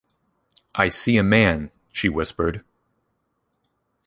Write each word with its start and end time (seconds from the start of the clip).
"I 0.73 0.89
see 0.89 1.17
a 1.17 1.23
man," 1.23 1.69
she 1.91 2.09
whispered. 2.09 2.63